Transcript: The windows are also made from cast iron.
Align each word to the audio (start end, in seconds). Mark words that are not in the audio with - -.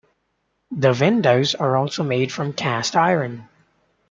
The 0.71 0.97
windows 0.99 1.53
are 1.53 1.77
also 1.77 2.01
made 2.01 2.31
from 2.31 2.53
cast 2.53 2.95
iron. 2.95 3.47